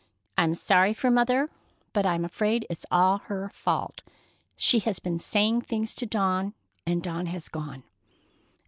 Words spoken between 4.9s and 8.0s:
been saying things to Dawn, and Dawn has gone!"